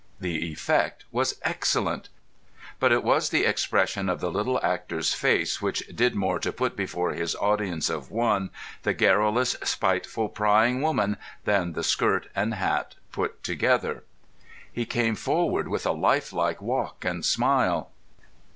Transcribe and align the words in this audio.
The 0.19 0.51
effect 0.51 1.05
was 1.11 1.37
excellent; 1.43 2.09
but 2.79 2.91
it 2.91 3.03
was 3.03 3.29
the 3.29 3.45
expression 3.45 4.09
of 4.09 4.19
the 4.19 4.31
little 4.31 4.59
actor's 4.65 5.13
face 5.13 5.61
which 5.61 5.87
did 5.95 6.15
more 6.15 6.39
to 6.39 6.51
put 6.51 6.75
before 6.75 7.13
his 7.13 7.35
audience 7.35 7.87
of 7.87 8.09
one 8.09 8.49
the 8.81 8.95
garrulous, 8.95 9.55
spiteful, 9.61 10.27
prying 10.27 10.81
woman 10.81 11.17
than 11.45 11.73
the 11.73 11.83
skirt 11.83 12.29
and 12.35 12.55
hat 12.55 12.95
put 13.11 13.43
together. 13.43 14.03
He 14.73 14.87
came 14.87 15.13
forward 15.13 15.67
with 15.67 15.85
a 15.85 15.91
life 15.91 16.33
like 16.33 16.63
walk 16.63 17.05
and 17.05 17.23
smile. 17.23 17.91